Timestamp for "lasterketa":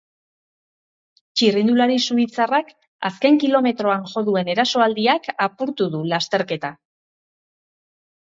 6.15-6.73